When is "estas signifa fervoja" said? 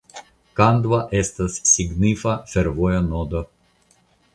1.21-3.07